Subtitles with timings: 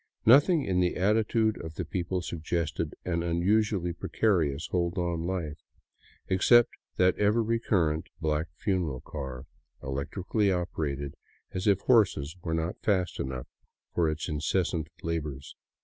[0.25, 5.59] Nothing in the attitude of the people suggested an unusually precarious hold on life—
[6.27, 9.45] except that ever recurrent black funeral car,
[9.83, 11.13] electrically operated,
[11.51, 13.45] as if horses were not fast enough
[13.93, 15.55] for its incessant labors.